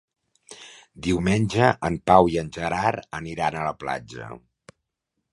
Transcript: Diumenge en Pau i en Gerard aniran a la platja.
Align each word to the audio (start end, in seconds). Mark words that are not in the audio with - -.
Diumenge 1.07 1.67
en 1.89 1.99
Pau 2.11 2.29
i 2.35 2.39
en 2.43 2.49
Gerard 2.55 3.05
aniran 3.19 3.57
a 3.59 3.67
la 3.67 3.75
platja. 3.83 4.31